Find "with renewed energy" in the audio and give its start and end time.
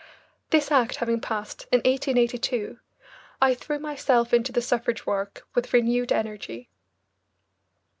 5.53-6.71